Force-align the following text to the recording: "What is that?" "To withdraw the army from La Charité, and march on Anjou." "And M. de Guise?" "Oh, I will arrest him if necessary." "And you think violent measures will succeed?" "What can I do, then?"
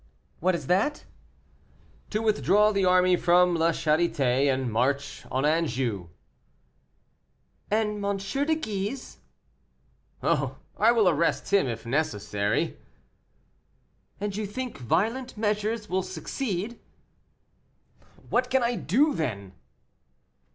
"What 0.39 0.55
is 0.55 0.65
that?" 0.65 1.05
"To 2.09 2.23
withdraw 2.23 2.71
the 2.71 2.85
army 2.85 3.15
from 3.15 3.53
La 3.55 3.69
Charité, 3.69 4.51
and 4.51 4.71
march 4.71 5.23
on 5.29 5.45
Anjou." 5.45 6.09
"And 7.69 8.03
M. 8.03 8.17
de 8.17 8.55
Guise?" 8.55 9.19
"Oh, 10.23 10.57
I 10.75 10.91
will 10.91 11.07
arrest 11.07 11.53
him 11.53 11.67
if 11.67 11.85
necessary." 11.85 12.79
"And 14.19 14.35
you 14.35 14.47
think 14.47 14.79
violent 14.79 15.37
measures 15.37 15.87
will 15.87 16.01
succeed?" 16.01 16.79
"What 18.31 18.49
can 18.49 18.63
I 18.63 18.77
do, 18.77 19.13
then?" 19.13 19.53